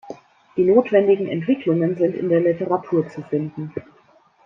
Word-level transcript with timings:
Die 0.57 0.63
notwendigen 0.63 1.27
Entwicklungen 1.27 1.95
sind 1.95 2.15
in 2.15 2.27
der 2.29 2.39
Literatur 2.39 3.07
zu 3.07 3.21
finden. 3.21 3.71